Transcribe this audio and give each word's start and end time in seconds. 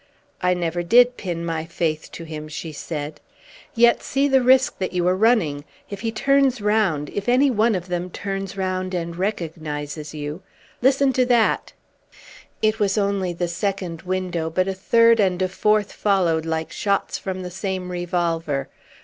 "I 0.41 0.55
never 0.55 0.81
did 0.81 1.15
pin 1.15 1.45
my 1.45 1.63
faith 1.65 2.11
to 2.13 2.23
him," 2.23 2.49
said 2.49 3.21
she. 3.37 3.79
"Yet 3.83 4.01
see 4.01 4.27
the 4.27 4.41
risk 4.41 4.79
that 4.79 4.93
you 4.93 5.07
are 5.07 5.15
running! 5.15 5.63
If 5.91 6.01
he 6.01 6.11
turns 6.11 6.59
round 6.59 7.11
if 7.11 7.29
any 7.29 7.51
one 7.51 7.75
of 7.75 7.87
them 7.87 8.09
turns 8.09 8.57
round 8.57 8.95
and 8.95 9.15
recognizes 9.15 10.11
you 10.15 10.41
listen 10.81 11.13
to 11.13 11.25
that!" 11.27 11.73
It 12.63 12.79
was 12.79 12.97
only 12.97 13.31
the 13.31 13.47
second 13.47 14.01
window, 14.01 14.49
but 14.49 14.67
a 14.67 14.73
third 14.73 15.19
and 15.19 15.39
a 15.39 15.47
fourth 15.47 15.91
followed 15.91 16.47
like 16.47 16.71
shots 16.71 17.19
from 17.19 17.43
the 17.43 17.51
same 17.51 17.91
revolver. 17.91 18.69